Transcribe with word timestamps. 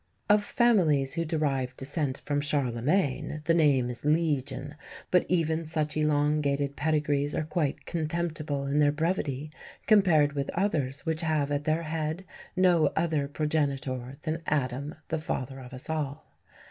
Of 0.27 0.43
families 0.43 1.13
who 1.13 1.25
derive 1.25 1.77
descent 1.77 2.23
from 2.25 2.41
Charlemagne 2.41 3.41
the 3.45 3.53
name 3.53 3.87
is 3.87 4.03
legion; 4.03 4.73
but 5.11 5.27
even 5.29 5.67
such 5.67 5.95
elongated 5.95 6.75
pedigrees 6.75 7.35
are 7.35 7.43
quite 7.43 7.85
contemptible 7.85 8.65
in 8.65 8.79
their 8.79 8.91
brevity 8.91 9.51
compared 9.85 10.33
with 10.33 10.49
others 10.55 11.01
which 11.01 11.21
have 11.21 11.51
at 11.51 11.65
their 11.65 11.83
head 11.83 12.25
no 12.55 12.87
other 12.95 13.27
progenitor 13.27 14.17
than 14.23 14.41
Adam, 14.47 14.95
the 15.09 15.19
father 15.19 15.59
of 15.59 15.71
us 15.71 15.87
all. 15.87 16.25